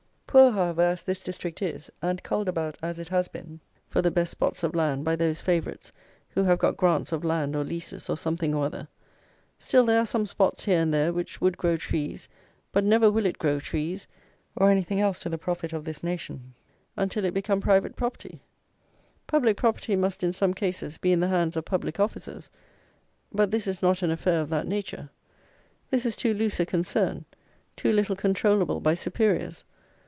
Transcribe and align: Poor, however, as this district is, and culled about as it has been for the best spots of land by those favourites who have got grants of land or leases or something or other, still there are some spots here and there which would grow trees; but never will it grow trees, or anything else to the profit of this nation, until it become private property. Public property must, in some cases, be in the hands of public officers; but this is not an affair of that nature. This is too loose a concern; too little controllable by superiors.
Poor, 0.25 0.51
however, 0.53 0.81
as 0.83 1.03
this 1.03 1.23
district 1.23 1.61
is, 1.61 1.91
and 2.01 2.23
culled 2.23 2.47
about 2.47 2.77
as 2.81 2.99
it 2.99 3.09
has 3.09 3.27
been 3.27 3.59
for 3.89 4.01
the 4.01 4.09
best 4.09 4.31
spots 4.31 4.63
of 4.63 4.73
land 4.73 5.03
by 5.03 5.13
those 5.13 5.41
favourites 5.41 5.91
who 6.29 6.41
have 6.43 6.57
got 6.57 6.77
grants 6.77 7.11
of 7.11 7.25
land 7.25 7.53
or 7.53 7.65
leases 7.65 8.09
or 8.09 8.15
something 8.15 8.55
or 8.55 8.63
other, 8.65 8.87
still 9.59 9.83
there 9.85 9.99
are 9.99 10.05
some 10.05 10.25
spots 10.25 10.63
here 10.63 10.79
and 10.79 10.93
there 10.93 11.11
which 11.11 11.41
would 11.41 11.57
grow 11.57 11.75
trees; 11.75 12.29
but 12.71 12.85
never 12.85 13.11
will 13.11 13.25
it 13.25 13.39
grow 13.39 13.59
trees, 13.59 14.07
or 14.55 14.69
anything 14.71 15.01
else 15.01 15.19
to 15.19 15.27
the 15.27 15.37
profit 15.37 15.73
of 15.73 15.83
this 15.83 16.01
nation, 16.01 16.53
until 16.95 17.25
it 17.25 17.33
become 17.33 17.59
private 17.59 17.97
property. 17.97 18.41
Public 19.27 19.57
property 19.57 19.97
must, 19.97 20.23
in 20.23 20.31
some 20.31 20.53
cases, 20.53 20.97
be 20.97 21.11
in 21.11 21.19
the 21.19 21.27
hands 21.27 21.57
of 21.57 21.65
public 21.65 21.99
officers; 21.99 22.49
but 23.33 23.51
this 23.51 23.67
is 23.67 23.81
not 23.81 24.01
an 24.01 24.09
affair 24.09 24.39
of 24.39 24.47
that 24.49 24.65
nature. 24.65 25.09
This 25.89 26.05
is 26.05 26.15
too 26.15 26.33
loose 26.33 26.57
a 26.61 26.65
concern; 26.65 27.25
too 27.75 27.91
little 27.91 28.15
controllable 28.15 28.79
by 28.79 28.93
superiors. 28.93 29.65